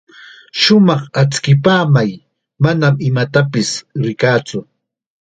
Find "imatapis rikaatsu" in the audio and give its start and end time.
3.07-4.59